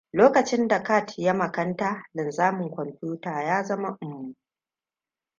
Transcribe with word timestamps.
Lokacin 0.13 0.67
da 0.67 0.83
cat 0.83 1.17
ya 1.19 1.33
makanta, 1.33 2.03
linzamin 2.13 2.69
kwamfuta 2.71 3.43
ya 3.43 3.63
zama 3.63 3.97
m. 4.01 4.33